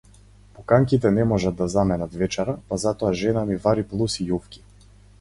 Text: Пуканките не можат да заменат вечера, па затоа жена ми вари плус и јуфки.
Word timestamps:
Пуканките 0.53 1.11
не 1.17 1.25
можат 1.33 1.59
да 1.61 1.69
заменат 1.75 2.17
вечера, 2.23 2.57
па 2.73 2.83
затоа 2.87 3.15
жена 3.23 3.47
ми 3.53 3.63
вари 3.67 3.89
плус 3.93 4.21
и 4.25 4.31
јуфки. 4.35 4.69